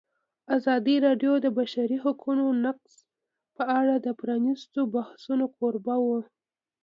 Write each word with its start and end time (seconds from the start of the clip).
ازادي 0.57 0.95
راډیو 1.05 1.33
د 1.39 1.41
د 1.45 1.47
بشري 1.57 1.97
حقونو 2.03 2.45
نقض 2.65 2.93
په 3.55 3.63
اړه 3.79 3.95
د 3.99 4.07
پرانیستو 4.19 4.79
بحثونو 4.95 5.45
کوربه 5.57 5.95
وه. 6.05 6.21